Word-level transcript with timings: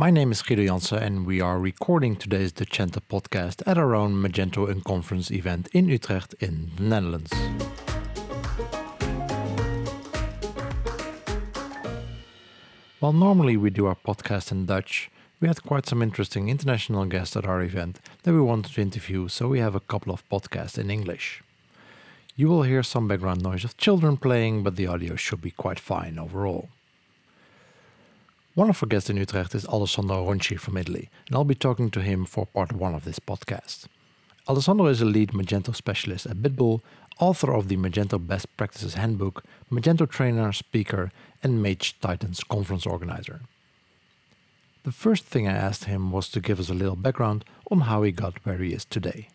My 0.00 0.12
name 0.12 0.30
is 0.30 0.42
Guido 0.42 0.64
Jansen, 0.64 1.02
and 1.02 1.26
we 1.26 1.40
are 1.40 1.58
recording 1.58 2.14
today's 2.14 2.52
Decenta 2.52 3.00
podcast 3.00 3.64
at 3.66 3.76
our 3.76 3.96
own 3.96 4.14
Magento 4.14 4.72
Unconference 4.72 5.28
event 5.32 5.66
in 5.72 5.88
Utrecht 5.88 6.34
in 6.38 6.70
the 6.76 6.84
Netherlands. 6.84 7.32
While 13.00 13.12
normally 13.12 13.56
we 13.56 13.70
do 13.70 13.86
our 13.86 13.96
podcast 13.96 14.52
in 14.52 14.66
Dutch, 14.66 15.10
we 15.40 15.48
had 15.48 15.64
quite 15.64 15.86
some 15.86 16.00
interesting 16.00 16.48
international 16.48 17.04
guests 17.06 17.36
at 17.36 17.44
our 17.44 17.60
event 17.60 17.98
that 18.22 18.32
we 18.32 18.40
wanted 18.40 18.74
to 18.74 18.80
interview, 18.80 19.26
so 19.26 19.48
we 19.48 19.58
have 19.58 19.74
a 19.74 19.80
couple 19.80 20.12
of 20.12 20.22
podcasts 20.28 20.78
in 20.78 20.92
English. 20.92 21.42
You 22.36 22.46
will 22.46 22.62
hear 22.62 22.84
some 22.84 23.08
background 23.08 23.42
noise 23.42 23.64
of 23.64 23.76
children 23.76 24.16
playing, 24.16 24.62
but 24.62 24.76
the 24.76 24.86
audio 24.86 25.16
should 25.16 25.42
be 25.42 25.50
quite 25.50 25.80
fine 25.80 26.20
overall. 26.20 26.68
One 28.58 28.70
of 28.70 28.82
our 28.82 28.88
guests 28.88 29.08
in 29.08 29.16
Utrecht 29.16 29.54
is 29.54 29.64
Alessandro 29.66 30.26
Ronchi 30.26 30.58
from 30.58 30.76
Italy, 30.76 31.08
and 31.28 31.36
I'll 31.36 31.44
be 31.44 31.54
talking 31.54 31.92
to 31.92 32.02
him 32.02 32.24
for 32.24 32.44
part 32.44 32.72
one 32.72 32.92
of 32.92 33.04
this 33.04 33.20
podcast. 33.20 33.86
Alessandro 34.48 34.86
is 34.86 35.00
a 35.00 35.04
lead 35.04 35.30
Magento 35.30 35.72
specialist 35.76 36.26
at 36.26 36.38
Bitbull, 36.38 36.80
author 37.20 37.54
of 37.54 37.68
the 37.68 37.76
Magento 37.76 38.18
Best 38.18 38.48
Practices 38.56 38.94
Handbook, 38.94 39.44
Magento 39.70 40.10
trainer, 40.10 40.52
speaker, 40.52 41.12
and 41.40 41.62
Mage 41.62 42.00
Titans 42.00 42.42
conference 42.42 42.84
organizer. 42.84 43.42
The 44.82 44.90
first 44.90 45.24
thing 45.24 45.46
I 45.46 45.52
asked 45.52 45.84
him 45.84 46.10
was 46.10 46.28
to 46.30 46.40
give 46.40 46.58
us 46.58 46.68
a 46.68 46.74
little 46.74 46.96
background 46.96 47.44
on 47.70 47.82
how 47.82 48.02
he 48.02 48.10
got 48.10 48.44
where 48.44 48.58
he 48.58 48.72
is 48.72 48.84
today. 48.84 49.28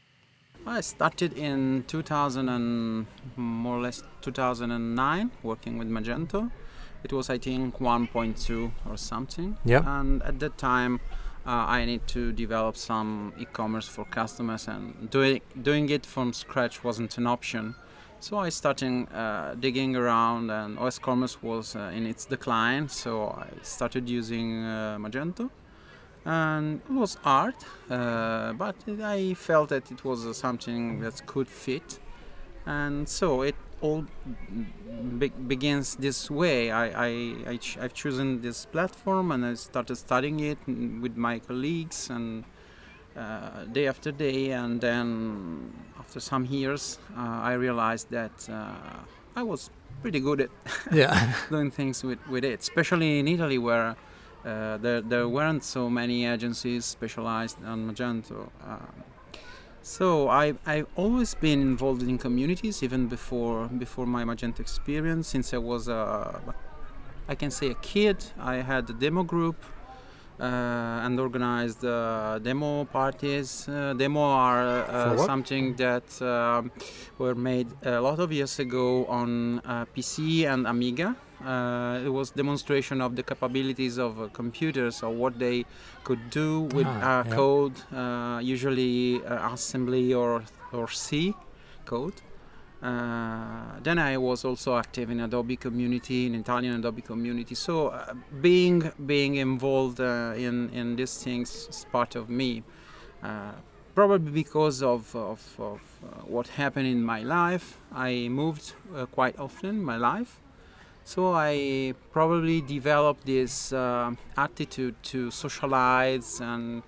I 0.67 0.81
started 0.81 1.31
in 1.37 1.85
2000 1.87 2.49
and 2.49 3.05
more 3.37 3.77
or 3.77 3.83
less 3.83 4.03
2009 4.19 5.31
working 5.43 5.77
with 5.77 5.89
Magento 5.89 6.51
it 7.03 7.11
was 7.13 7.29
I 7.29 7.37
think 7.37 7.79
1.2 7.79 8.71
or 8.89 8.97
something. 8.97 9.57
Yeah. 9.65 9.83
And 9.85 10.23
at 10.23 10.39
that 10.39 10.57
time, 10.57 10.99
uh, 11.45 11.49
I 11.49 11.85
need 11.85 12.07
to 12.07 12.31
develop 12.31 12.77
some 12.77 13.33
e-commerce 13.37 13.87
for 13.87 14.05
customers, 14.05 14.67
and 14.67 15.09
doing 15.09 15.41
doing 15.61 15.89
it 15.89 16.05
from 16.05 16.31
scratch 16.33 16.83
wasn't 16.83 17.17
an 17.17 17.27
option. 17.27 17.75
So 18.21 18.37
I 18.37 18.47
started 18.47 19.07
uh, 19.13 19.55
digging 19.55 19.97
around, 19.97 20.49
and 20.49 20.79
OS 20.79 20.97
Commerce 20.99 21.43
was 21.43 21.75
uh, 21.75 21.91
in 21.93 22.05
its 22.05 22.25
decline. 22.25 22.87
So 22.87 23.27
I 23.27 23.49
started 23.61 24.07
using 24.07 24.63
uh, 24.63 24.97
Magento, 24.97 25.49
and 26.23 26.79
it 26.89 26.93
was 26.93 27.15
hard, 27.15 27.55
uh, 27.89 28.53
but 28.53 28.75
I 29.03 29.33
felt 29.33 29.69
that 29.69 29.91
it 29.91 30.05
was 30.05 30.37
something 30.37 31.01
that 31.01 31.25
could 31.25 31.49
fit, 31.49 31.99
and 32.65 33.09
so 33.09 33.41
it 33.41 33.55
all 33.83 34.05
be- 35.19 35.39
begins 35.47 35.95
this 35.95 36.31
way. 36.31 36.71
I, 36.71 36.85
I, 37.07 37.35
I 37.51 37.57
ch- 37.57 37.77
I've 37.77 37.93
chosen 37.93 38.41
this 38.41 38.65
platform 38.65 39.31
and 39.31 39.45
I 39.45 39.53
started 39.55 39.97
studying 39.97 40.39
it 40.39 40.57
with 40.67 41.15
my 41.17 41.39
colleagues 41.39 42.09
and 42.09 42.45
uh, 43.15 43.65
day 43.71 43.87
after 43.87 44.11
day. 44.11 44.51
And 44.51 44.79
then 44.79 45.73
after 45.99 46.19
some 46.19 46.45
years, 46.45 46.97
uh, 47.17 47.49
I 47.51 47.53
realized 47.53 48.09
that 48.11 48.49
uh, 48.49 48.71
I 49.35 49.43
was 49.43 49.69
pretty 50.01 50.21
good 50.21 50.41
at 50.41 50.49
yeah. 50.91 51.33
doing 51.49 51.69
things 51.69 52.03
with, 52.03 52.19
with 52.27 52.45
it, 52.45 52.59
especially 52.61 53.19
in 53.19 53.27
Italy 53.27 53.57
where 53.57 53.95
uh, 54.45 54.77
there, 54.77 55.01
there 55.01 55.27
weren't 55.27 55.63
so 55.63 55.89
many 55.89 56.25
agencies 56.25 56.85
specialized 56.85 57.57
on 57.65 57.89
Magento. 57.89 58.49
Um, 58.65 59.03
so 59.83 60.29
I 60.29 60.55
I've 60.65 60.87
always 60.95 61.35
been 61.35 61.61
involved 61.61 62.01
in 62.01 62.17
communities 62.17 62.81
even 62.81 63.07
before 63.07 63.67
before 63.67 64.05
my 64.05 64.23
Magento 64.23 64.59
experience. 64.59 65.27
Since 65.27 65.53
I 65.53 65.57
was 65.57 65.87
a 65.87 66.41
I 67.27 67.35
can 67.35 67.51
say 67.51 67.69
a 67.69 67.75
kid, 67.75 68.17
I 68.39 68.55
had 68.55 68.89
a 68.89 68.93
demo 68.93 69.23
group 69.23 69.55
uh, 70.39 70.45
and 71.05 71.19
organized 71.19 71.85
uh, 71.85 72.39
demo 72.39 72.85
parties. 72.85 73.67
Uh, 73.67 73.93
demo 73.93 74.21
are 74.21 74.83
uh, 74.89 75.17
something 75.25 75.75
that 75.75 76.21
um, 76.21 76.71
were 77.17 77.35
made 77.35 77.67
a 77.83 78.01
lot 78.01 78.19
of 78.19 78.31
years 78.31 78.59
ago 78.59 79.05
on 79.05 79.59
uh, 79.59 79.85
PC 79.95 80.45
and 80.45 80.65
Amiga. 80.65 81.15
Uh, 81.45 81.99
it 82.05 82.09
was 82.09 82.31
demonstration 82.31 83.01
of 83.01 83.15
the 83.15 83.23
capabilities 83.23 83.97
of 83.97 84.21
uh, 84.21 84.27
computers 84.29 85.03
or 85.03 85.11
what 85.11 85.37
they 85.37 85.65
could 86.03 86.29
do 86.29 86.61
with 86.73 86.87
ah, 86.87 87.23
yeah. 87.25 87.35
code, 87.35 87.73
uh, 87.93 88.39
usually 88.41 89.21
uh, 89.25 89.53
assembly 89.53 90.13
or 90.13 90.43
or 90.71 90.87
C 90.87 91.33
code. 91.85 92.21
Uh, 92.83 93.79
then 93.81 93.97
I 93.97 94.17
was 94.17 94.43
also 94.43 94.75
active 94.75 95.09
in 95.09 95.21
Adobe 95.21 95.55
community, 95.55 96.25
in 96.25 96.35
Italian 96.35 96.75
Adobe 96.75 97.01
community. 97.01 97.55
So 97.55 97.87
uh, 97.87 98.13
being 98.41 98.91
being 99.05 99.35
involved 99.35 100.01
uh, 100.01 100.33
in 100.35 100.69
in 100.71 100.97
these 100.97 101.23
things 101.23 101.67
is 101.69 101.85
part 101.91 102.15
of 102.15 102.29
me. 102.29 102.63
Uh, 103.23 103.53
probably 103.95 104.31
because 104.31 104.83
of 104.83 105.15
of, 105.15 105.41
of 105.59 105.81
uh, 106.03 106.07
what 106.25 106.47
happened 106.47 106.87
in 106.87 107.01
my 107.01 107.23
life, 107.23 107.77
I 107.93 108.27
moved 108.27 108.73
uh, 108.93 109.05
quite 109.05 109.39
often 109.39 109.69
in 109.69 109.83
my 109.83 109.95
life. 109.95 110.42
So 111.05 111.33
I 111.35 111.93
probably 112.11 112.61
developed 112.61 113.25
this 113.25 113.73
uh, 113.73 114.11
attitude 114.37 114.95
to 115.03 115.31
socialize 115.31 116.39
and 116.39 116.81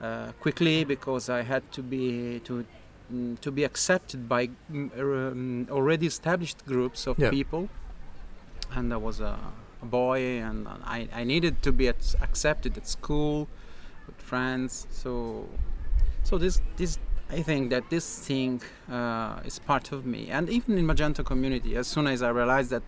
uh, 0.00 0.32
quickly 0.40 0.84
because 0.84 1.28
I 1.28 1.42
had 1.42 1.70
to 1.72 1.82
be 1.82 2.40
to 2.44 2.64
mm, 3.12 3.40
to 3.40 3.50
be 3.50 3.64
accepted 3.64 4.28
by 4.28 4.48
mm, 4.70 4.90
um, 4.98 5.66
already 5.70 6.06
established 6.06 6.64
groups 6.66 7.06
of 7.06 7.18
Yeah. 7.18 7.30
people. 7.30 7.68
And 8.74 8.92
I 8.92 8.96
was 8.96 9.20
a, 9.20 9.38
a 9.82 9.86
boy, 9.86 10.40
and 10.42 10.66
I, 10.84 11.08
I 11.12 11.24
needed 11.24 11.62
to 11.62 11.72
be 11.72 11.88
at, 11.88 12.14
accepted 12.20 12.76
at 12.76 12.86
school 12.86 13.48
with 14.06 14.20
friends. 14.20 14.86
So 14.90 15.46
so 16.24 16.38
this 16.38 16.60
this 16.76 16.98
I 17.28 17.42
think 17.42 17.70
that 17.70 17.90
this 17.90 18.20
thing 18.20 18.62
uh, 18.88 19.40
is 19.44 19.58
part 19.58 19.90
of 19.90 20.06
me, 20.06 20.28
and 20.30 20.48
even 20.48 20.78
in 20.78 20.86
Magento 20.86 21.24
community, 21.24 21.74
as 21.74 21.88
soon 21.88 22.06
as 22.06 22.22
I 22.22 22.28
realized 22.28 22.70
that 22.70 22.84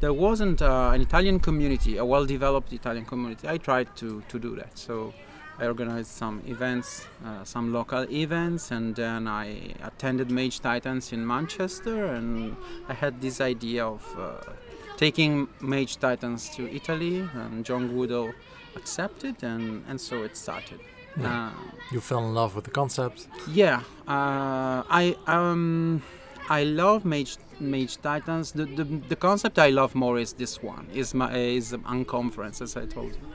there 0.00 0.14
wasn't 0.14 0.62
uh, 0.62 0.92
an 0.94 1.02
Italian 1.02 1.38
community, 1.38 1.98
a 1.98 2.04
well-developed 2.04 2.72
Italian 2.72 3.04
community, 3.04 3.46
I 3.48 3.58
tried 3.58 3.94
to 3.96 4.22
to 4.28 4.38
do 4.38 4.56
that. 4.56 4.78
So 4.78 5.12
I 5.58 5.66
organized 5.66 6.10
some 6.10 6.40
events, 6.46 7.06
uh, 7.24 7.44
some 7.44 7.70
local 7.72 8.10
events, 8.10 8.70
and 8.70 8.96
then 8.96 9.28
I 9.28 9.74
attended 9.84 10.30
Mage 10.30 10.60
Titans 10.60 11.12
in 11.12 11.26
Manchester, 11.26 12.06
and 12.06 12.56
I 12.88 12.94
had 12.94 13.20
this 13.20 13.42
idea 13.42 13.84
of 13.84 14.02
uh, 14.18 14.52
taking 14.96 15.48
Mage 15.60 15.98
Titans 15.98 16.48
to 16.56 16.62
Italy, 16.74 17.28
and 17.34 17.62
John 17.62 17.94
Woodall 17.94 18.32
accepted, 18.74 19.42
and 19.42 19.84
and 19.86 20.00
so 20.00 20.22
it 20.22 20.34
started. 20.34 20.80
Yeah. 21.20 21.46
Uh, 21.48 21.50
You 21.92 22.00
fell 22.00 22.24
in 22.24 22.34
love 22.34 22.54
with 22.56 22.64
the 22.64 22.70
concept. 22.70 23.28
yeah, 23.54 23.80
uh, 24.08 24.82
I 25.02 25.14
um, 25.26 26.00
I 26.48 26.64
love 26.64 27.04
Mage 27.04 27.36
Mage 27.60 27.96
Titans. 28.00 28.52
The, 28.52 28.64
the 28.64 28.84
the 29.08 29.16
concept 29.16 29.58
I 29.58 29.70
love 29.70 29.94
more 29.94 30.20
is 30.22 30.32
this 30.32 30.62
one. 30.62 30.86
Is 30.94 31.12
my 31.14 31.28
is 31.36 31.72
unconference 31.72 32.62
as 32.64 32.76
I 32.76 32.86
told 32.86 33.12
you, 33.12 33.26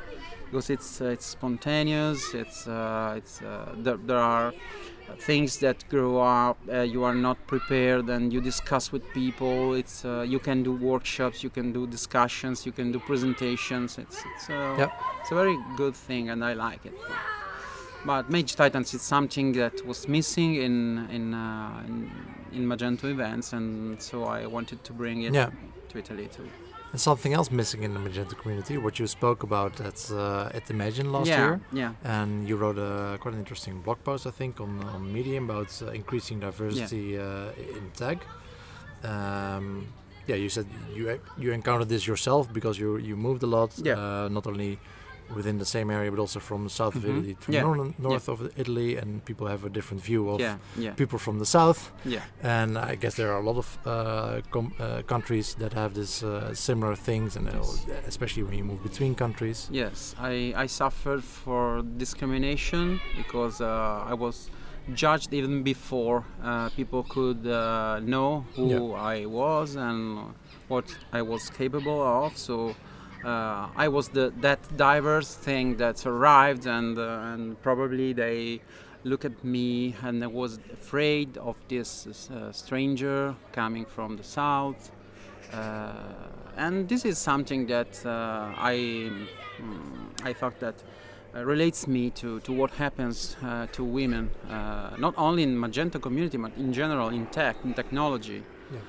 because 0.45 0.73
it's 0.73 1.01
uh, 1.01 1.13
it's 1.15 1.25
spontaneous. 1.25 2.33
It's 2.33 2.67
uh, 2.67 3.17
it's 3.19 3.41
uh, 3.41 3.75
there, 3.85 3.97
there 4.07 4.23
are 4.35 4.53
things 5.19 5.59
that 5.59 5.77
grow 5.89 6.19
up. 6.21 6.57
Uh, 6.67 6.81
you 6.93 7.03
are 7.05 7.15
not 7.15 7.37
prepared, 7.47 8.09
and 8.09 8.33
you 8.33 8.41
discuss 8.41 8.91
with 8.91 9.03
people. 9.13 9.77
It's 9.77 10.03
uh, 10.05 10.25
you 10.27 10.39
can 10.39 10.63
do 10.63 10.71
workshops, 10.73 11.43
you 11.43 11.51
can 11.51 11.71
do 11.73 11.85
discussions, 11.87 12.65
you 12.65 12.71
can 12.73 12.91
do 12.91 12.99
presentations. 12.99 13.97
It's 13.97 14.17
it's 14.35 14.49
uh, 14.49 14.75
Yep. 14.79 14.91
it's 15.21 15.31
a 15.31 15.35
very 15.35 15.57
good 15.77 15.95
thing, 16.07 16.29
and 16.31 16.43
I 16.43 16.53
like 16.53 16.85
it. 16.89 16.93
But 18.05 18.29
Mage 18.29 18.55
Titans 18.55 18.93
is 18.93 19.01
something 19.01 19.53
that 19.53 19.85
was 19.85 20.07
missing 20.07 20.55
in 20.55 21.07
in, 21.11 21.33
uh, 21.33 21.83
in 21.87 22.09
in 22.53 22.65
Magento 22.67 23.05
events, 23.05 23.53
and 23.53 24.01
so 24.01 24.23
I 24.23 24.45
wanted 24.45 24.83
to 24.83 24.93
bring 24.93 25.23
it 25.23 25.33
Yeah. 25.33 25.49
to 25.89 25.97
Italy 25.99 26.27
too. 26.27 26.47
And 26.93 27.01
something 27.01 27.33
else 27.33 27.51
missing 27.51 27.83
in 27.83 27.93
the 27.93 27.99
Magento 27.99 28.35
community, 28.41 28.77
what 28.77 28.97
you 28.99 29.07
spoke 29.07 29.43
about 29.43 29.81
at 29.81 30.09
uh, 30.11 30.49
at 30.57 30.69
Imagine 30.69 31.11
last 31.11 31.27
yeah, 31.27 31.39
year, 31.45 31.59
yeah, 31.73 31.91
and 32.03 32.47
you 32.47 32.55
wrote 32.55 32.77
a 32.79 33.17
quite 33.19 33.33
an 33.33 33.39
interesting 33.39 33.81
blog 33.81 33.97
post, 34.03 34.25
I 34.25 34.31
think, 34.31 34.61
on, 34.61 34.81
on 34.95 35.11
Medium 35.13 35.49
about 35.49 35.71
uh, 35.81 35.87
increasing 35.91 36.39
diversity 36.39 37.17
uh, 37.19 37.51
in 37.77 37.91
tag. 37.93 38.19
Um, 39.03 39.87
yeah, 40.27 40.35
you 40.35 40.49
said 40.49 40.65
you 40.95 41.19
you 41.37 41.51
encountered 41.51 41.89
this 41.89 42.07
yourself 42.07 42.51
because 42.53 42.79
you 42.79 42.97
you 42.97 43.15
moved 43.17 43.43
a 43.43 43.47
lot, 43.47 43.71
Yeah. 43.83 43.97
uh, 43.97 44.29
not 44.29 44.47
only 44.47 44.79
within 45.35 45.57
the 45.59 45.65
same 45.65 45.89
area 45.91 46.09
but 46.11 46.19
also 46.19 46.39
from 46.39 46.63
the 46.63 46.69
south 46.69 46.95
of 46.95 47.03
Mhm. 47.03 47.09
Italy 47.17 47.37
to 47.41 47.51
Yeah. 47.51 47.61
northern, 47.63 47.93
north 47.99 48.27
of 48.29 48.37
Italy, 48.57 48.97
and 48.97 49.23
people 49.25 49.47
have 49.47 49.63
a 49.65 49.69
different 49.69 50.03
view 50.03 50.29
of 50.29 50.39
yeah, 50.39 50.57
yeah, 50.77 50.93
people 50.93 51.19
from 51.19 51.39
the 51.39 51.45
south. 51.45 51.91
yeah. 52.05 52.21
And 52.41 52.77
I 52.77 52.95
guess 52.95 53.15
there 53.15 53.31
are 53.33 53.39
a 53.39 53.45
lot 53.51 53.57
of 53.57 53.67
uh, 53.85 54.41
com- 54.51 54.73
uh, 54.79 55.01
countries 55.13 55.55
that 55.59 55.73
have 55.73 55.93
this 55.93 56.23
uh, 56.23 56.53
similar 56.53 56.95
things, 56.95 57.35
and 57.37 57.47
uh, 57.47 57.51
Yes. 57.53 57.85
especially 58.07 58.43
when 58.43 58.53
you 58.57 58.63
move 58.63 58.81
between 58.83 59.15
countries. 59.15 59.69
Yes, 59.71 60.15
I, 60.19 60.53
I 60.63 60.67
suffered 60.67 61.23
for 61.23 61.81
discrimination 61.97 62.99
because 63.17 63.61
uh, 63.61 64.11
I 64.11 64.13
was 64.13 64.49
judged 64.93 65.33
even 65.33 65.63
before 65.63 66.23
uh, 66.43 66.69
people 66.69 67.03
could 67.03 67.45
uh, 67.45 67.99
know 67.99 68.45
who 68.55 68.93
I 68.93 69.25
was 69.25 69.75
and 69.75 70.33
what 70.69 70.85
I 71.11 71.21
was 71.21 71.49
capable 71.49 72.01
of. 72.01 72.37
So 72.37 72.73
uh, 73.23 73.67
I 73.75 73.87
was 73.87 74.09
the 74.09 74.31
that 74.41 74.59
diverse 74.77 75.33
thing 75.33 75.77
that 75.77 76.05
arrived, 76.05 76.67
and 76.67 76.97
uh, 76.97 77.33
and 77.33 77.61
probably 77.61 78.13
they 78.13 78.61
look 79.03 79.25
at 79.25 79.43
me 79.43 79.95
and 80.03 80.23
I 80.23 80.27
was 80.27 80.59
afraid 80.73 81.37
of 81.37 81.55
this 81.69 82.29
uh, 82.29 82.51
stranger 82.51 83.35
coming 83.53 83.85
from 83.85 84.17
the 84.17 84.23
south. 84.23 84.91
Uh, 85.53 85.93
and 86.57 86.89
this 86.89 87.05
is 87.05 87.17
something 87.17 87.67
that 87.67 88.05
uh, 88.05 88.53
I 88.57 88.75
mm, 89.61 90.09
I 90.23 90.33
thought 90.33 90.59
that 90.59 90.75
uh, 91.33 91.45
relates 91.45 91.87
me 91.87 92.09
to, 92.09 92.39
to 92.41 92.51
what 92.51 92.71
happens 92.71 93.37
to 93.71 93.83
women, 93.83 94.29
not 94.97 95.13
only 95.17 95.43
in 95.43 95.55
Magento 95.55 96.01
community, 96.01 96.37
but 96.37 96.51
in 96.57 96.73
general 96.73 97.09
in 97.09 97.27
tech, 97.27 97.57
in 97.63 97.73
technology. 97.73 98.43
Yeah. 98.71 98.79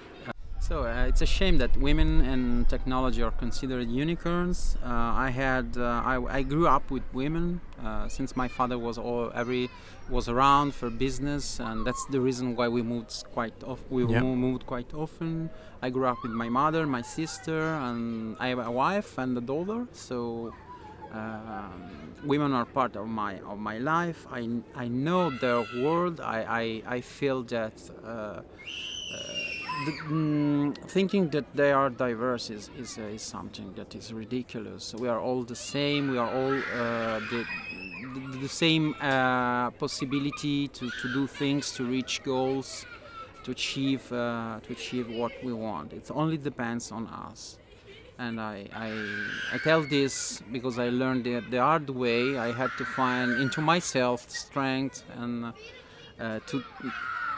So 0.69 0.85
uh, 0.85 1.07
it's 1.09 1.23
a 1.23 1.27
shame 1.27 1.57
that 1.59 1.75
women 1.79 2.21
and 2.27 2.69
technology 2.69 3.23
are 3.23 3.31
considered 3.31 3.89
unicorns. 3.89 4.77
Uh, 4.85 4.89
I 5.27 5.31
had 5.31 5.79
uh, 5.79 6.03
I, 6.05 6.23
I, 6.41 6.43
grew 6.43 6.69
up 6.69 6.91
with 6.91 7.05
women 7.15 7.63
since 8.09 8.37
my 8.37 8.49
father 8.49 8.79
was 8.79 8.99
all 8.99 9.33
every 9.35 9.71
was 10.11 10.29
around 10.29 10.75
for 10.75 10.91
business, 10.91 11.59
and 11.59 11.87
that's 11.87 12.05
the 12.11 12.21
reason 12.21 12.55
why 12.55 12.69
we 12.69 12.83
moved 12.83 13.25
quite 13.33 13.55
off. 13.65 13.81
We 13.89 14.05
yeah. 14.05 14.21
moved 14.21 14.67
quite 14.67 14.93
often. 14.93 15.49
I 15.81 15.89
grew 15.89 16.05
up 16.05 16.19
with 16.23 16.33
my 16.33 16.51
mother, 16.51 16.87
my 16.87 17.01
sister, 17.01 17.61
and 17.87 18.37
I 18.39 18.49
have 18.49 18.59
a 18.59 18.71
wife 18.71 19.17
and 19.17 19.39
a 19.39 19.41
daughter. 19.41 19.87
So 19.93 20.53
um, 21.13 22.13
women 22.25 22.53
are 22.53 22.67
part 22.67 22.95
of 22.95 23.07
my 23.09 23.39
of 23.41 23.59
my 23.59 23.79
life. 23.79 24.27
I, 24.31 24.47
I 24.75 24.89
know 24.89 25.31
their 25.31 25.65
world. 25.83 26.21
I, 26.21 26.83
I, 26.87 26.97
I 26.97 27.01
feel 27.01 27.43
that 27.45 27.73
uh, 28.05 28.09
uh, 28.09 28.43
the, 29.87 29.93
mm, 29.93 30.91
thinking 30.91 31.29
that 31.31 31.45
they 31.55 31.73
are 31.73 31.91
diverse 31.91 32.51
is, 32.51 32.71
is, 32.79 32.99
uh, 32.99 33.03
is 33.03 33.23
something 33.23 33.73
that 33.75 33.95
is 33.95 34.13
ridiculous. 34.13 34.95
We 34.95 35.09
are 35.09 35.21
all 35.21 35.43
the 35.43 35.57
same. 35.57 36.11
We 36.11 36.19
are 36.19 36.31
all 36.31 36.55
uh, 36.55 37.21
the, 37.31 37.45
the, 38.15 38.39
the, 38.43 38.49
same 38.49 38.95
uh, 39.01 39.71
possibility 39.73 40.69
to, 40.69 40.91
to 40.91 41.13
do 41.13 41.27
things, 41.27 41.73
to 41.73 41.85
reach 41.85 42.23
goals, 42.23 42.87
to 43.45 43.51
achieve 43.53 44.13
uh, 44.13 44.61
to 44.67 44.73
achieve 44.73 45.09
what 45.11 45.33
we 45.43 45.53
want. 45.53 45.93
It 45.93 46.11
only 46.13 46.39
depends 46.39 46.91
on 46.93 47.07
us 47.07 47.59
and 48.19 48.41
I, 48.41 48.67
I, 48.75 49.55
I 49.55 49.59
tell 49.59 49.83
this 49.83 50.43
because 50.53 50.79
I 50.79 50.89
learned 50.89 51.27
it 51.27 51.51
the 51.51 51.59
hard 51.59 51.89
way. 51.89 52.37
I 52.37 52.53
had 52.53 52.71
to 52.79 52.85
find 52.85 53.41
into 53.41 53.61
myself 53.61 54.29
strength 54.29 55.05
and 55.17 55.53
uh, 56.19 56.41
to 56.47 56.65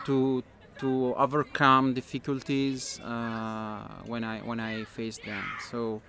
to 0.06 0.42
to 0.80 1.14
overcome 1.16 1.94
difficulties 1.94 3.00
uh, 3.00 3.82
when 4.06 4.24
I 4.24 4.40
when 4.40 4.60
I 4.60 4.84
face 4.84 5.18
them. 5.18 5.44
So 5.70 6.00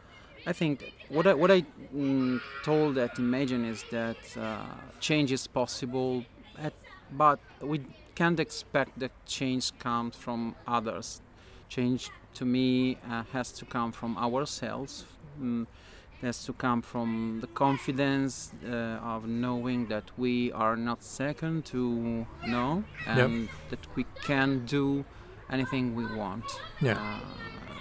I 0.46 0.54
think 0.54 0.92
what 1.10 1.28
I, 1.28 1.34
what 1.34 1.52
I 1.52 1.64
mm, 1.96 2.42
told 2.64 2.98
at 2.98 3.20
Imagine 3.20 3.66
is 3.66 3.84
that 3.92 4.18
uh, 4.38 4.64
change 5.00 5.32
is 5.32 5.46
possible, 5.46 6.26
at, 6.58 6.74
but 7.12 7.40
we 7.62 7.82
can't 8.16 8.40
expect 8.40 8.98
that 9.00 9.12
change 9.26 9.78
comes 9.80 10.16
from 10.16 10.56
others. 10.68 11.22
Change 11.70 12.10
to 12.36 12.46
me 12.46 12.98
uh, 13.10 13.24
has 13.34 13.52
to 13.54 13.66
come 13.66 13.92
from 13.92 14.18
ourselves. 14.18 15.06
Mm, 15.40 15.68
has 16.22 16.44
to 16.46 16.54
come 16.54 16.82
from 16.82 17.40
the 17.42 17.48
confidence 17.48 18.52
uh, 18.66 19.14
of 19.14 19.28
knowing 19.28 19.88
that 19.88 20.04
we 20.18 20.52
are 20.52 20.76
not 20.76 21.04
second 21.04 21.66
to 21.66 22.26
no 22.48 22.84
and 23.08 23.42
yep. 23.42 23.50
that 23.70 23.96
we 23.96 24.06
can 24.24 24.66
do 24.66 25.04
anything 25.50 25.96
we 25.96 26.06
want. 26.16 26.46
Yeah. 26.80 26.94
Uh, 26.94 27.20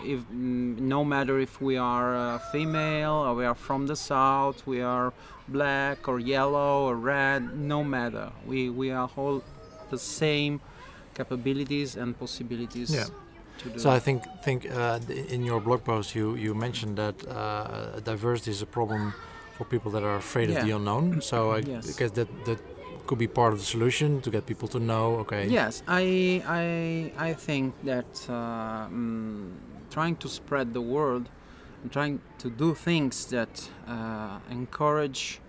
if 0.05 0.21
mm, 0.21 0.79
no 0.79 1.05
matter 1.05 1.39
if 1.39 1.61
we 1.61 1.77
are 1.77 2.17
uh, 2.17 2.39
female 2.53 3.13
or 3.27 3.35
we 3.35 3.45
are 3.45 3.55
from 3.55 3.87
the 3.87 3.97
south, 3.97 4.67
we 4.67 4.81
are 4.81 5.13
black 5.49 6.09
or 6.09 6.19
yellow 6.19 6.89
or 6.89 6.97
red, 6.97 7.59
no 7.59 7.85
matter. 7.85 8.33
We 8.47 8.71
we 8.71 8.91
are 8.91 9.11
all 9.17 9.43
the 9.91 9.99
same 9.99 10.61
capabilities 11.15 11.97
and 11.97 12.19
possibilities. 12.19 12.95
Yeah 12.95 13.05
so 13.77 13.91
I 13.91 13.99
think 13.99 14.25
think 14.43 14.71
uh, 14.71 14.99
in 15.29 15.45
your 15.45 15.61
blog 15.61 15.85
post 15.85 16.15
you 16.15 16.35
you 16.35 16.55
mentioned 16.55 16.97
that 16.97 17.17
uh, 17.29 18.01
diversity 18.01 18.51
is 18.51 18.63
a 18.63 18.67
problem 18.67 19.13
for 19.57 19.65
people 19.65 19.91
that 19.93 20.03
are 20.03 20.17
afraid 20.17 20.49
yeah. 20.49 20.59
of 20.59 20.67
the 20.67 20.73
unknown. 20.77 21.21
So 21.21 21.53
I 21.53 21.59
yes. 21.75 21.97
guess 21.99 22.13
that 22.13 22.29
that 22.47 22.59
could 23.07 23.19
be 23.19 23.27
part 23.27 23.53
of 23.53 23.59
the 23.59 23.65
solution 23.65 24.21
to 24.23 24.31
get 24.31 24.47
people 24.47 24.69
to 24.69 24.79
know. 24.79 25.17
Okay. 25.23 25.49
Yes, 25.49 25.83
I 25.87 26.05
I 26.47 26.65
I 27.29 27.35
think 27.35 27.75
that 27.85 28.13
uh, 28.29 28.89
mm, 28.89 29.53
trying 29.91 30.17
to 30.17 30.29
spread 30.29 30.73
the 30.73 30.81
word 30.81 31.29
and 31.83 31.93
trying 31.93 32.21
to 32.39 32.49
do 32.51 32.75
things 32.75 33.27
that 33.27 33.55
uh, 33.89 34.39
encourage 34.51 35.41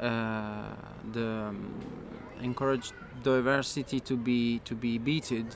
uh, 0.00 0.74
the 1.12 1.28
um, 1.48 1.74
encourage 2.42 2.92
diversity 3.22 4.00
to 4.00 4.16
be 4.16 4.58
to 4.64 4.74
be 4.74 4.98
beated 4.98 5.46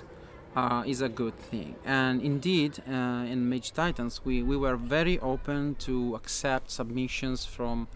uh, 0.56 0.82
is 0.86 1.00
a 1.00 1.08
good 1.08 1.36
thing. 1.50 1.76
And 1.84 2.22
indeed, 2.22 2.82
uh, 2.88 2.92
in 3.32 3.48
Mage 3.48 3.72
Titans, 3.72 4.20
we, 4.24 4.42
we 4.42 4.56
were 4.56 4.76
very 4.76 5.18
open 5.20 5.76
to 5.80 6.14
accept 6.14 6.70
submissions 6.70 7.44
from 7.44 7.88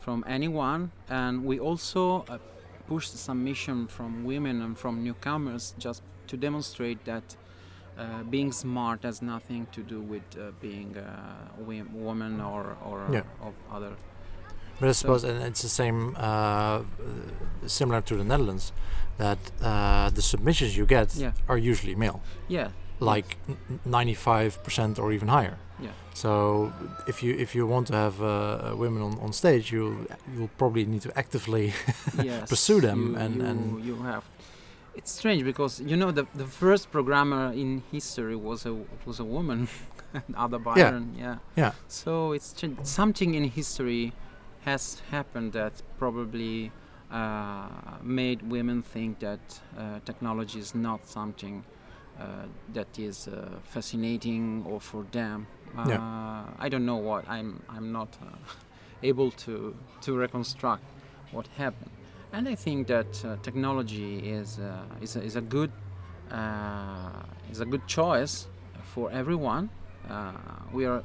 from 0.00 0.24
anyone, 0.28 0.92
and 1.08 1.44
we 1.44 1.58
also 1.58 2.24
uh, 2.28 2.38
pushed 2.86 3.18
submission 3.18 3.88
from 3.88 4.22
women 4.22 4.62
and 4.62 4.78
from 4.78 5.02
newcomers 5.02 5.74
just 5.78 6.00
to 6.28 6.36
demonstrate 6.36 7.04
that 7.04 7.34
uh, 7.98 8.22
being 8.30 8.52
smart 8.52 9.02
has 9.02 9.20
nothing 9.20 9.66
to 9.72 9.82
do 9.82 10.00
with 10.00 10.22
uh, 10.38 10.52
being 10.60 10.96
a 10.96 11.84
woman 11.92 12.40
or 12.40 12.76
or 12.84 13.04
yeah. 13.10 13.22
of 13.42 13.52
other. 13.72 13.96
But 14.78 14.88
I 14.90 14.92
suppose, 14.92 15.22
so 15.22 15.28
and 15.28 15.42
it's 15.42 15.62
the 15.62 15.68
same, 15.68 16.14
uh, 16.18 16.82
similar 17.66 18.00
to 18.02 18.16
the 18.16 18.24
Netherlands 18.24 18.72
that 19.16 19.38
uh, 19.62 20.10
the 20.10 20.22
submissions 20.22 20.76
you 20.76 20.86
get 20.86 21.14
yeah. 21.16 21.32
are 21.48 21.56
usually 21.56 21.94
male. 21.94 22.20
Yeah. 22.48 22.68
Like 23.00 23.36
ninety-five 23.84 24.62
percent 24.64 24.98
or 24.98 25.12
even 25.12 25.28
higher. 25.28 25.58
Yeah. 25.80 25.90
So 26.14 26.72
if 27.06 27.22
you 27.22 27.34
if 27.34 27.54
you 27.54 27.66
want 27.66 27.86
to 27.88 27.94
have 27.94 28.22
uh, 28.22 28.74
women 28.74 29.02
on, 29.02 29.18
on 29.18 29.32
stage, 29.32 29.70
you 29.70 30.08
you'll 30.34 30.50
probably 30.56 30.86
need 30.86 31.02
to 31.02 31.18
actively 31.18 31.74
yes, 32.22 32.48
pursue 32.48 32.80
them 32.80 33.12
you, 33.12 33.16
and, 33.16 33.36
you, 33.36 33.44
and 33.44 33.84
you 33.84 33.96
have. 33.96 34.24
It's 34.94 35.10
strange 35.12 35.44
because 35.44 35.80
you 35.80 35.96
know 35.96 36.10
the 36.10 36.26
the 36.34 36.46
first 36.46 36.90
programmer 36.90 37.52
in 37.52 37.82
history 37.92 38.36
was 38.36 38.64
a 38.64 38.74
was 39.04 39.20
a 39.20 39.24
woman, 39.24 39.68
Ada 40.44 40.58
Byron. 40.58 41.14
Yeah. 41.18 41.24
yeah. 41.24 41.36
Yeah. 41.56 41.72
So 41.88 42.32
it's 42.32 42.54
something 42.82 43.34
in 43.34 43.44
history 43.44 44.14
has 44.66 45.00
happened 45.10 45.52
that 45.52 45.72
probably 45.96 46.72
uh, 47.10 47.68
made 48.02 48.42
women 48.50 48.82
think 48.82 49.20
that 49.20 49.38
uh, 49.78 50.00
technology 50.04 50.58
is 50.58 50.74
not 50.74 51.06
something 51.06 51.64
uh, 52.18 52.24
that 52.74 52.98
is 52.98 53.28
fascinating 53.64 54.64
or 54.68 54.80
for 54.80 55.04
them. 55.12 55.46
Yeah. 55.86 56.44
I 56.58 56.68
don't 56.68 56.84
know 56.84 56.96
what. 56.96 57.28
I'm 57.28 57.62
I'm 57.68 57.92
not 57.92 58.08
able 59.02 59.30
to 59.44 59.76
to 60.00 60.18
reconstruct 60.18 60.82
what 61.30 61.46
happened. 61.56 61.90
And 62.32 62.48
I 62.48 62.54
think 62.56 62.88
that 62.88 63.24
uh, 63.24 63.36
technology 63.42 64.18
is 64.18 64.58
uh, 64.58 64.82
is, 65.00 65.16
a, 65.16 65.22
is 65.22 65.36
a 65.36 65.40
good 65.40 65.70
uh, 66.30 67.22
is 67.52 67.60
a 67.60 67.66
good 67.66 67.86
choice 67.86 68.48
for 68.94 69.10
everyone. 69.12 69.70
we 70.72 70.86
are 70.86 71.02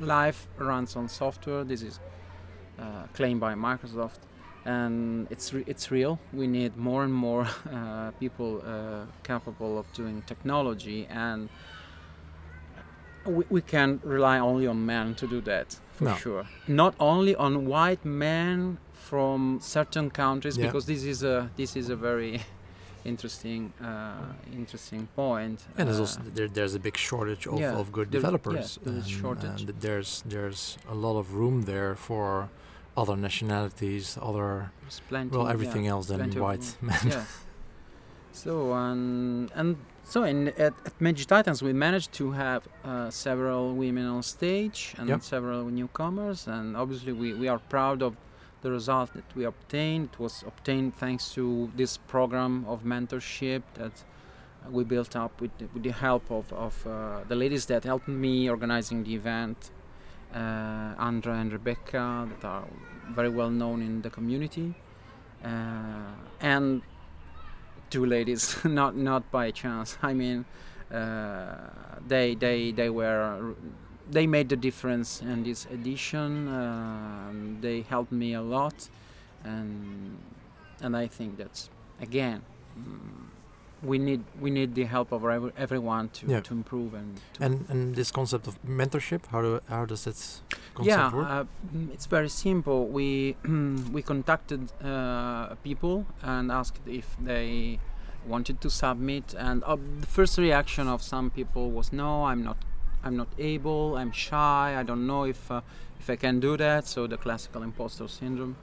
life 0.00 0.48
runs 0.58 0.96
on 0.96 1.08
software. 1.08 1.64
This 1.64 1.82
is 1.82 2.00
claimed 3.12 3.40
by 3.40 3.54
Microsoft 3.54 4.20
and 4.64 5.26
it's 5.30 5.52
re- 5.52 5.64
it's 5.66 5.90
real. 5.90 6.18
We 6.32 6.46
need 6.46 6.76
more 6.76 7.04
and 7.04 7.12
more 7.12 7.46
uh, 7.72 8.10
people 8.20 8.62
uh, 8.66 9.06
capable 9.22 9.78
of 9.78 9.92
doing 9.92 10.22
technology, 10.26 11.06
and 11.10 11.48
we, 13.24 13.44
we 13.48 13.60
can't 13.60 14.02
rely 14.04 14.38
only 14.38 14.66
on 14.66 14.84
men 14.84 15.14
to 15.16 15.26
do 15.26 15.40
that 15.42 15.78
for 15.92 16.04
no. 16.04 16.14
sure. 16.16 16.46
Not 16.68 16.94
only 17.00 17.34
on 17.34 17.66
white 17.66 18.04
men 18.04 18.78
from 18.92 19.58
certain 19.60 20.10
countries, 20.10 20.56
yeah. 20.56 20.66
because 20.66 20.86
this 20.86 21.04
is 21.04 21.22
a 21.22 21.50
this 21.56 21.76
is 21.76 21.88
a 21.88 21.96
very 21.96 22.40
interesting 23.04 23.72
uh, 23.82 24.32
interesting 24.52 25.08
point. 25.16 25.64
And 25.78 25.88
there's 25.88 26.00
also 26.00 26.20
there, 26.34 26.48
there's 26.48 26.74
a 26.74 26.80
big 26.80 26.96
shortage 26.96 27.46
of, 27.46 27.58
yeah, 27.58 27.80
of 27.80 27.92
good 27.92 28.10
developers. 28.10 28.78
Yeah, 28.84 28.92
there's 28.92 29.08
shortage. 29.08 29.62
And 29.62 29.80
there's 29.80 30.22
there's 30.26 30.76
a 30.88 30.94
lot 30.94 31.18
of 31.18 31.34
room 31.34 31.62
there 31.62 31.94
for 31.94 32.50
other 32.96 33.16
nationalities, 33.16 34.18
other 34.20 34.72
plenty, 35.08 35.36
well 35.36 35.48
everything 35.48 35.84
yeah, 35.84 35.92
else 35.92 36.06
than 36.06 36.30
white 36.32 36.76
men. 36.80 36.98
Yeah. 37.06 37.24
So 38.32 38.72
um, 38.72 39.50
and 39.54 39.76
so 40.04 40.24
in 40.24 40.48
at, 40.48 40.74
at 40.86 41.00
Mage 41.00 41.26
Titans 41.26 41.62
we 41.62 41.72
managed 41.72 42.12
to 42.12 42.32
have 42.32 42.66
uh, 42.84 43.10
several 43.10 43.74
women 43.74 44.06
on 44.06 44.22
stage 44.22 44.94
and 44.98 45.08
yep. 45.08 45.22
several 45.22 45.64
newcomers, 45.64 46.46
and 46.46 46.76
obviously 46.76 47.12
we, 47.12 47.34
we 47.34 47.48
are 47.48 47.58
proud 47.58 48.02
of 48.02 48.16
the 48.62 48.70
result 48.70 49.12
that 49.14 49.24
we 49.34 49.44
obtained. 49.44 50.10
It 50.12 50.18
was 50.18 50.44
obtained 50.46 50.96
thanks 50.96 51.32
to 51.34 51.70
this 51.76 51.96
program 51.96 52.64
of 52.66 52.82
mentorship 52.84 53.62
that 53.74 54.04
we 54.70 54.84
built 54.84 55.16
up 55.16 55.40
with 55.40 55.56
the, 55.58 55.66
with 55.72 55.82
the 55.82 55.92
help 55.92 56.30
of, 56.30 56.52
of 56.52 56.86
uh, 56.86 57.20
the 57.28 57.34
ladies 57.34 57.66
that 57.66 57.84
helped 57.84 58.08
me 58.08 58.48
organizing 58.48 59.04
the 59.04 59.14
event 59.14 59.70
Andra 60.38 61.34
and 61.34 61.52
Rebecca, 61.52 62.28
that 62.30 62.46
are 62.46 62.64
very 63.10 63.28
well 63.28 63.50
known 63.50 63.82
in 63.82 64.02
the 64.02 64.10
community, 64.10 64.74
uh, 65.44 66.12
and 66.40 66.82
two 67.90 68.06
ladies, 68.06 68.56
not 68.64 68.96
not 68.96 69.30
by 69.30 69.50
chance. 69.50 69.98
I 70.02 70.14
mean, 70.14 70.44
uh, 70.92 71.70
they 72.06 72.34
they 72.34 72.72
they 72.72 72.90
were 72.90 73.54
they 74.10 74.26
made 74.26 74.48
the 74.48 74.56
difference 74.56 75.20
in 75.20 75.42
this 75.44 75.66
edition. 75.66 76.48
Uh, 76.48 77.32
they 77.60 77.82
helped 77.82 78.12
me 78.12 78.34
a 78.34 78.42
lot, 78.42 78.88
and 79.44 80.18
and 80.80 80.96
I 80.96 81.06
think 81.06 81.36
that's 81.36 81.70
again. 82.00 82.42
Mm, 82.78 83.26
we 83.82 83.98
need 83.98 84.22
we 84.40 84.50
need 84.50 84.74
the 84.74 84.84
help 84.84 85.12
of 85.12 85.24
everyone 85.56 86.08
to, 86.10 86.26
Yeah. 86.26 86.40
to 86.40 86.54
improve 86.54 86.92
and 86.94 87.16
to 87.34 87.44
And 87.44 87.64
and 87.70 87.94
this 87.94 88.10
concept 88.12 88.46
of 88.46 88.58
mentorship, 88.62 89.26
how 89.32 89.40
do 89.42 89.60
how 89.68 89.84
does 89.86 90.04
that 90.04 90.16
concept 90.74 90.86
yeah, 90.86 91.14
work? 91.14 91.26
uh, 91.28 91.44
mm, 91.74 91.92
it's 91.94 92.06
very 92.06 92.28
simple. 92.28 92.86
We 92.88 93.36
we 93.92 94.02
contacted 94.02 94.60
uh, 94.82 95.54
people 95.62 96.04
and 96.22 96.50
asked 96.52 96.86
if 96.86 97.16
they 97.24 97.78
wanted 98.26 98.60
to 98.60 98.68
submit, 98.68 99.34
and 99.38 99.64
uh, 99.64 99.76
the 100.00 100.06
first 100.06 100.36
reaction 100.38 100.86
of 100.88 101.00
some 101.02 101.30
people 101.30 101.70
was, 101.70 101.90
"No, 101.92 102.24
I'm 102.26 102.42
not. 102.44 102.56
I'm 103.02 103.16
not 103.16 103.28
able. 103.38 103.96
I'm 103.96 104.12
shy. 104.12 104.76
I 104.80 104.82
don't 104.82 105.06
know 105.06 105.24
if 105.24 105.50
uh, 105.50 105.62
if 106.00 106.10
I 106.10 106.16
can 106.16 106.38
do 106.40 106.56
that." 106.58 106.86
So 106.86 107.06
the 107.06 107.16
classical 107.16 107.62
imposter 107.62 108.08
syndrome. 108.08 108.56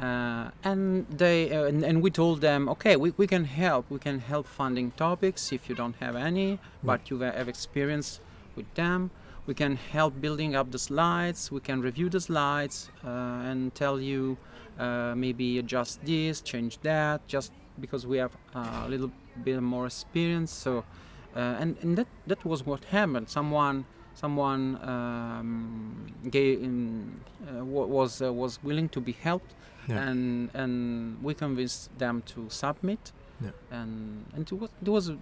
Uh, 0.00 0.50
and 0.64 1.06
they 1.08 1.52
uh, 1.52 1.64
and, 1.64 1.84
and 1.84 2.02
we 2.02 2.10
told 2.10 2.40
them, 2.40 2.68
okay, 2.68 2.96
we, 2.96 3.12
we 3.16 3.26
can 3.26 3.44
help. 3.44 3.86
We 3.90 3.98
can 3.98 4.20
help 4.20 4.46
funding 4.46 4.92
topics 4.92 5.52
if 5.52 5.68
you 5.68 5.74
don't 5.74 5.96
have 6.00 6.16
any, 6.16 6.58
but 6.82 7.10
you 7.10 7.20
have 7.20 7.48
experience 7.48 8.20
with 8.56 8.72
them. 8.74 9.10
We 9.46 9.54
can 9.54 9.76
help 9.76 10.20
building 10.20 10.54
up 10.54 10.70
the 10.70 10.78
slides. 10.78 11.52
We 11.52 11.60
can 11.60 11.82
review 11.82 12.08
the 12.08 12.20
slides 12.20 12.90
uh, 13.04 13.08
and 13.50 13.74
tell 13.74 14.00
you 14.00 14.38
uh, 14.78 15.14
maybe 15.16 15.58
adjust 15.58 16.04
this 16.04 16.40
change 16.40 16.78
that 16.82 17.26
just 17.26 17.52
because 17.80 18.06
we 18.06 18.18
have 18.18 18.32
a 18.54 18.88
little 18.88 19.10
bit 19.44 19.60
more 19.60 19.86
experience. 19.86 20.52
So 20.52 20.84
uh, 21.34 21.56
and, 21.60 21.76
and 21.82 21.96
that 21.96 22.06
that 22.26 22.44
was 22.44 22.64
what 22.66 22.84
happened. 22.86 23.28
Someone 23.28 23.84
someone 24.14 24.78
um, 24.82 26.06
gave 26.30 26.62
in, 26.62 27.20
uh, 27.48 27.64
was 27.64 28.22
uh, 28.22 28.32
was 28.32 28.58
willing 28.62 28.88
to 28.90 29.00
be 29.00 29.12
helped 29.12 29.52
Yeah. 29.88 30.08
and 30.08 30.50
and 30.54 30.72
we 31.24 31.34
convinced 31.34 31.90
them 31.98 32.22
to 32.34 32.40
submit 32.48 33.12
Yeah. 33.40 33.50
and 33.70 34.24
and 34.34 34.42
it 34.52 34.58
was, 34.60 34.70
it 34.86 34.88
was 34.88 35.08
a, 35.08 35.16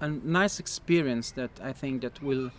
a 0.00 0.08
nice 0.40 0.58
experience 0.60 1.32
that 1.34 1.50
I 1.62 1.72
think 1.72 2.02
that 2.02 2.22
will 2.22 2.50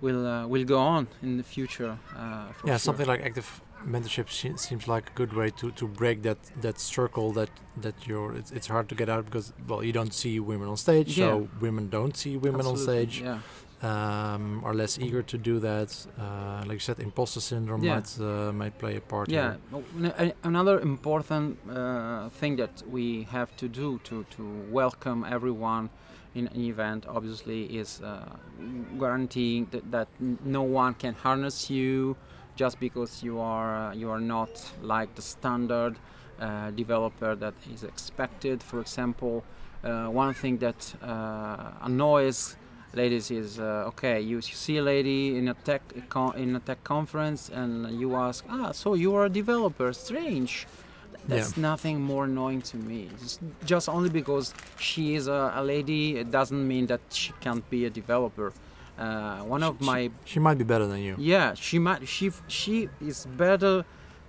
will 0.00 0.26
uh, 0.26 0.46
will 0.52 0.64
go 0.64 0.78
on 0.78 1.06
in 1.22 1.36
the 1.36 1.42
future. 1.42 1.98
Uh, 2.16 2.52
for 2.52 2.66
yeah, 2.68 2.74
sure. 2.74 2.78
something 2.78 3.06
like 3.12 3.22
active 3.26 3.60
mentorship 3.86 4.28
se- 4.30 4.56
seems 4.56 4.88
like 4.88 5.10
a 5.10 5.12
good 5.14 5.32
way 5.32 5.50
to, 5.50 5.70
to 5.72 5.86
break 5.86 6.22
that, 6.22 6.38
that 6.62 6.78
circle 6.80 7.30
that 7.32 7.50
that 7.84 7.94
you're 8.08 8.32
it's, 8.38 8.50
it's 8.50 8.66
hard 8.68 8.88
to 8.88 8.94
get 8.94 9.08
out 9.08 9.24
because 9.26 9.52
well 9.68 9.82
you 9.84 9.92
don't 9.92 10.14
see 10.14 10.40
women 10.40 10.68
on 10.68 10.76
stage 10.76 11.18
Yeah. 11.18 11.26
so 11.28 11.48
women 11.60 11.88
don't 11.90 12.16
see 12.16 12.36
women 12.38 12.66
on 12.66 12.76
stage 12.76 13.20
Yeah, 13.20 13.38
um, 13.82 14.62
are 14.64 14.74
less 14.74 14.98
eager 14.98 15.22
to 15.22 15.36
do 15.36 15.58
that 15.60 16.06
uh, 16.18 16.60
like 16.66 16.72
you 16.72 16.78
said 16.80 16.98
imposter 16.98 17.40
syndrome 17.40 17.82
Yeah. 17.82 17.94
might 17.94 18.20
uh, 18.20 18.52
might 18.52 18.78
play 18.78 18.96
a 18.96 19.00
part 19.00 19.28
yeah. 19.28 19.56
here. 19.72 19.82
Oh, 20.10 20.32
Another 20.42 20.80
important 20.80 21.58
uh, 21.68 22.28
thing 22.30 22.56
that 22.56 22.82
we 22.90 23.24
have 23.30 23.54
to 23.56 23.68
do 23.68 23.98
to 24.04 24.24
to 24.36 24.42
welcome 24.70 25.24
everyone 25.24 25.90
in 26.34 26.48
an 26.48 26.60
event, 26.60 27.06
obviously, 27.08 27.64
is 27.64 28.00
uh, 28.02 28.36
guaranteeing 28.98 29.66
that, 29.70 29.90
that 29.90 30.08
no 30.44 30.62
one 30.62 30.92
can 30.94 31.14
harness 31.14 31.70
you 31.70 32.14
just 32.56 32.78
because 32.78 33.22
you 33.22 33.40
are 33.40 33.90
uh, 33.90 33.94
you 33.94 34.10
are 34.10 34.20
not 34.20 34.50
like 34.82 35.14
the 35.14 35.22
standard 35.22 35.96
uh, 36.40 36.70
developer 36.72 37.34
that 37.34 37.54
is 37.72 37.84
expected. 37.84 38.62
For 38.62 38.80
example, 38.80 39.44
uh, 39.82 40.08
one 40.08 40.34
thing 40.34 40.58
that 40.58 40.94
uh, 41.02 41.72
annoys 41.82 42.56
ladies 42.96 43.30
is 43.30 43.60
uh, 43.60 43.90
okay 43.90 44.20
you, 44.20 44.40
see 44.40 44.78
a 44.78 44.82
lady 44.82 45.36
in 45.36 45.48
a 45.48 45.54
tech 45.54 45.82
in 46.36 46.56
a 46.56 46.60
tech 46.60 46.82
conference 46.82 47.50
and 47.50 48.00
you 48.00 48.16
ask 48.16 48.44
ah 48.48 48.72
so 48.72 48.94
you 48.94 49.14
are 49.14 49.26
a 49.26 49.34
developer 49.42 49.92
strange. 49.92 50.66
That's 51.28 51.56
nothing 51.56 52.00
more 52.00 52.24
annoying 52.30 52.62
to 52.70 52.76
me. 52.76 53.08
It's 53.14 53.40
just 53.64 53.88
only 53.88 54.10
because 54.10 54.54
she 54.78 55.16
is 55.16 55.26
a, 55.26 55.52
a 55.56 55.62
lady 55.72 56.18
it 56.22 56.30
doesn't 56.30 56.64
mean 56.72 56.86
that 56.86 57.00
she 57.10 57.32
can't 57.40 57.68
be 57.68 57.84
a 57.84 57.90
developer. 57.90 58.52
Uh, 58.96 59.40
one 59.54 59.62
of 59.64 59.80
my 59.80 60.10
she 60.24 60.38
might 60.38 60.58
be 60.62 60.64
better 60.72 60.86
than 60.86 61.00
you. 61.08 61.14
Yeah 61.18 61.54
she 61.54 61.78
might 61.78 62.06
she 62.08 62.30
she 62.46 62.88
is 63.00 63.26
better 63.44 63.84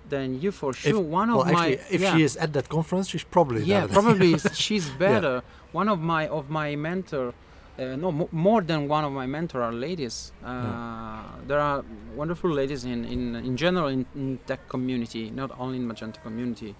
than 0.08 0.40
you 0.42 0.50
for 0.50 0.72
sure. 0.72 1.00
One 1.00 1.28
well 1.28 1.42
of 1.42 1.52
my 1.52 1.66
actually 1.72 1.94
if 1.96 2.00
yeah. 2.00 2.16
she 2.16 2.22
is 2.28 2.36
at 2.36 2.52
that 2.56 2.68
conference 2.68 3.08
she's 3.12 3.24
probably 3.36 3.62
yeah 3.62 3.86
probably 3.86 4.30
she's 4.64 4.86
better. 5.06 5.42
One 5.80 5.88
of 5.88 6.00
my 6.00 6.26
of 6.38 6.50
my 6.50 6.68
mentor 6.74 7.32
uh, 7.78 7.96
no 7.96 8.10
mo- 8.12 8.28
more 8.32 8.60
than 8.62 8.88
one 8.88 9.04
of 9.04 9.12
my 9.12 9.26
mentor 9.26 9.62
are 9.62 9.72
ladies 9.72 10.32
uh, 10.44 11.22
there 11.46 11.60
are 11.60 11.84
wonderful 12.16 12.50
ladies 12.50 12.84
in 12.84 13.04
in, 13.04 13.34
in 13.36 13.56
general 13.56 13.88
in, 13.88 14.04
in 14.14 14.38
tech 14.46 14.68
community 14.68 15.30
not 15.30 15.50
only 15.58 15.76
in 15.78 15.86
magento 15.88 16.20
community 16.22 16.74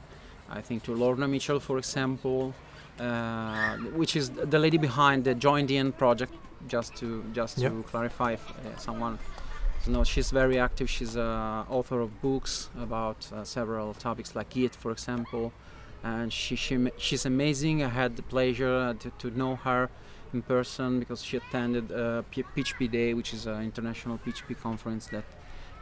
i 0.50 0.60
think 0.60 0.82
to 0.82 0.92
lorna 0.94 1.26
mitchell 1.28 1.60
for 1.60 1.78
example 1.78 2.54
uh, 3.00 3.76
which 4.00 4.16
is 4.16 4.30
the 4.30 4.58
lady 4.58 4.76
behind 4.78 5.22
the 5.24 5.34
Joind.in 5.34 5.92
project 5.92 6.32
just 6.66 6.96
to 6.96 7.06
just 7.32 7.58
Yeah. 7.58 7.68
to 7.68 7.82
clarify 7.84 8.32
if 8.32 8.44
uh, 8.50 8.76
someone 8.76 9.18
no, 9.86 10.04
she's 10.04 10.30
very 10.32 10.58
active. 10.58 10.90
She's 10.90 11.14
a 11.16 11.64
author 11.70 12.00
of 12.00 12.10
books 12.20 12.68
about 12.78 13.26
uh, 13.32 13.42
several 13.44 13.94
topics 13.94 14.34
like 14.34 14.50
Git, 14.50 14.74
for 14.74 14.90
example. 14.90 15.52
And 16.02 16.30
she, 16.32 16.56
she 16.56 16.74
she's 16.98 17.24
amazing. 17.24 17.82
I 17.84 17.88
had 17.88 18.16
the 18.16 18.22
pleasure 18.22 18.76
uh, 18.88 18.94
to, 19.02 19.08
to 19.20 19.30
know 19.38 19.56
her 19.56 19.88
in 20.34 20.42
person 20.42 20.98
because 20.98 21.22
she 21.22 21.36
attended 21.36 21.90
uh, 21.92 22.22
P- 22.30 22.44
PHP 22.56 22.90
Day, 22.90 23.14
which 23.14 23.32
is 23.34 23.46
an 23.46 23.62
international 23.62 24.18
PHP 24.18 24.60
conference 24.60 25.06
that 25.08 25.24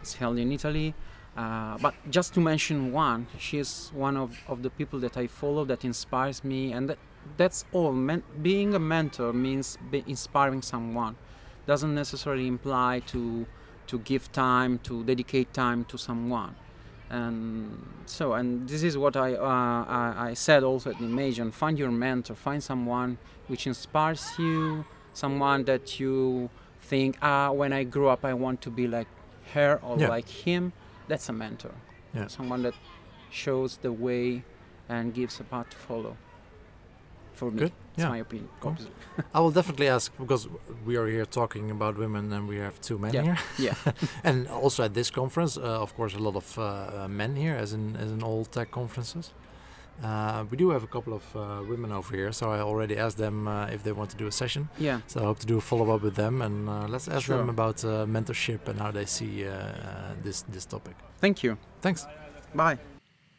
is 0.03 0.15
held 0.15 0.39
in 0.39 0.53
Italy. 0.53 0.95
Uh, 1.37 1.77
but 1.79 1.95
just 2.11 2.33
to 2.35 2.41
mention 2.41 2.93
one, 2.93 3.27
she 3.39 3.59
is 3.59 3.91
one 3.95 4.17
of, 4.17 4.39
of 4.49 4.63
the 4.63 4.71
people 4.71 4.99
that 5.01 5.17
I 5.17 5.27
follow 5.27 5.65
that 5.67 5.85
inspires 5.85 6.43
me, 6.43 6.73
and 6.73 6.89
that, 6.89 6.99
that's 7.37 7.65
all. 7.73 7.93
Men- 7.93 8.23
being 8.41 8.75
a 8.75 8.79
mentor 8.79 9.33
means 9.33 9.77
be 9.91 10.03
inspiring 10.07 10.63
someone. 10.63 11.17
Doesn't 11.67 11.95
necessarily 11.95 12.47
imply 12.47 13.03
to 13.07 13.47
to 13.89 13.99
give 14.01 14.33
time 14.33 14.79
to 14.81 15.05
dedicate 15.05 15.55
time 15.55 15.85
to 15.85 15.97
someone 15.97 16.57
and 17.11 17.87
so 18.07 18.33
and 18.35 18.69
this 18.69 18.83
is 18.83 18.97
what 18.99 19.17
I, 19.17 19.35
uh, 19.35 19.45
I 19.45 20.31
I 20.31 20.35
said 20.35 20.63
also 20.65 20.91
at 20.91 20.99
the 20.99 21.05
Imagine 21.05 21.51
find 21.53 21.79
your 21.79 21.91
mentor 21.91 22.35
find 22.35 22.63
someone 22.63 23.19
which 23.47 23.67
inspires 23.67 24.25
you 24.39 24.85
someone 25.13 25.65
that 25.65 26.01
you 26.01 26.51
think 26.81 27.17
ah 27.23 27.51
when 27.53 27.73
I 27.73 27.85
grow 27.85 28.09
up 28.09 28.25
I 28.25 28.35
want 28.35 28.61
to 28.63 28.71
be 28.71 28.87
like 28.89 29.09
her 29.55 29.79
or 29.83 29.99
Yeah. 29.99 30.09
like 30.09 30.29
him 30.29 30.73
that's 31.09 31.29
a 31.29 31.33
mentor 31.33 31.75
Yeah. 32.15 32.27
someone 32.27 32.63
that 32.63 32.75
shows 33.31 33.77
the 33.79 33.93
way 33.93 34.43
and 34.89 35.15
gives 35.15 35.39
a 35.41 35.45
path 35.45 35.71
to 35.71 35.77
follow 35.77 36.17
for 37.35 37.51
me 37.51 37.59
Good. 37.61 37.73
It's 37.97 38.05
Yeah. 38.05 38.13
my 38.17 38.21
opinion 38.21 38.49
Cool. 38.61 38.71
obviously. 38.73 38.95
I 39.35 39.39
will 39.41 39.51
definitely 39.59 39.89
ask 39.89 40.13
because 40.19 40.49
we 40.87 40.97
are 41.01 41.07
here 41.17 41.27
talking 41.27 41.71
about 41.71 41.97
women 41.99 42.33
and 42.33 42.49
we 42.49 42.57
have 42.67 42.75
two 42.81 42.99
men 42.99 43.13
Yeah. 43.15 43.23
here. 43.25 43.39
yeah 43.59 43.93
and 44.29 44.47
also 44.49 44.83
at 44.85 44.93
this 44.95 45.11
conference, 45.11 45.57
uh, 45.61 45.83
of 45.83 45.91
course, 45.97 46.15
a 46.17 46.23
lot 46.29 46.37
of 46.37 46.59
uh, 46.59 46.63
uh, 46.63 47.09
men 47.09 47.37
here, 47.37 47.57
as 47.63 47.73
in 47.73 47.97
as 47.97 48.11
in 48.13 48.23
all 48.23 48.45
tech 48.45 48.71
conferences. 48.71 49.33
Uh, 50.05 50.45
we 50.51 50.57
do 50.59 50.69
have 50.75 50.85
a 50.85 50.87
couple 50.87 51.15
of 51.15 51.25
uh, 51.35 51.41
women 51.71 51.91
over 51.91 52.15
here, 52.17 52.31
so 52.33 52.45
I 52.53 52.61
already 52.61 52.99
asked 52.99 53.17
them 53.17 53.49
uh, 53.49 53.75
if 53.75 53.81
they 53.83 53.93
want 53.93 54.11
to 54.11 54.17
do 54.17 54.27
a 54.27 54.31
session. 54.31 54.69
yeah 54.79 55.01
So 55.07 55.21
I 55.21 55.25
hope 55.25 55.39
to 55.41 55.47
do 55.47 55.57
a 55.57 55.61
follow 55.61 55.95
up 55.95 56.03
with 56.03 56.15
them, 56.17 56.43
and 56.43 56.69
uh, 56.69 56.87
let's 56.93 57.09
ask 57.09 57.27
them 57.29 57.49
about 57.49 57.83
uh, 57.85 58.05
mentorship 58.07 58.69
and 58.69 58.79
how 58.79 58.91
they 58.93 59.07
see 59.07 59.47
uh, 59.47 59.51
uh, 59.53 60.15
this 60.25 60.45
this 60.55 60.67
topic. 60.67 60.95
thank 61.21 61.37
you 61.45 61.57
Thanks. 61.81 62.07
bye 62.55 62.77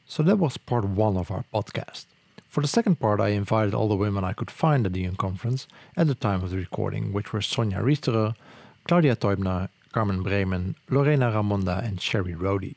So 0.08 0.24
that 0.24 0.38
was 0.40 0.58
part 0.58 0.86
one 0.86 1.20
of 1.20 1.30
our 1.32 1.44
podcast. 1.54 2.06
For 2.48 2.62
the 2.62 2.68
second 2.68 3.00
part, 3.00 3.20
I 3.20 3.30
invited 3.30 3.74
all 3.74 3.88
the 3.88 3.96
women 3.96 4.24
I 4.24 4.34
could 4.34 4.50
find 4.50 4.86
at 4.86 4.94
the 4.94 5.06
Unconference 5.06 5.68
at 5.96 6.08
the 6.08 6.16
time 6.16 6.44
of 6.44 6.52
the 6.52 6.58
recording, 6.58 7.14
which 7.14 7.34
were 7.34 7.40
Sonja 7.40 7.82
Riesterer, 7.84 8.36
Claudia 8.88 9.16
Teubner, 9.16 9.70
Carmen 9.92 10.24
Bremen, 10.24 10.76
Lorena 10.90 11.32
Ramonda, 11.32 11.84
and 11.84 12.02
Sherry 12.02 12.36
Rody. 12.36 12.76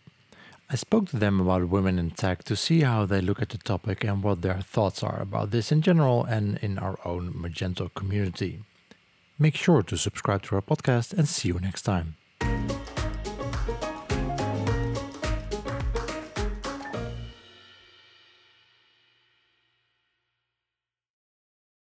I 0.68 0.76
spoke 0.76 1.08
to 1.08 1.16
them 1.16 1.40
about 1.40 1.68
women 1.68 1.98
in 1.98 2.10
tech 2.10 2.44
to 2.44 2.54
see 2.54 2.82
how 2.82 3.04
they 3.04 3.20
look 3.20 3.42
at 3.42 3.48
the 3.48 3.58
topic 3.58 4.04
and 4.04 4.22
what 4.22 4.42
their 4.42 4.60
thoughts 4.60 5.02
are 5.02 5.20
about 5.20 5.50
this 5.50 5.72
in 5.72 5.82
general 5.82 6.24
and 6.24 6.58
in 6.58 6.78
our 6.78 6.98
own 7.04 7.32
Magento 7.32 7.92
community. 7.94 8.60
Make 9.38 9.56
sure 9.56 9.82
to 9.82 9.96
subscribe 9.96 10.42
to 10.44 10.56
our 10.56 10.62
podcast 10.62 11.12
and 11.12 11.28
see 11.28 11.48
you 11.48 11.58
next 11.58 11.82
time. 11.82 12.16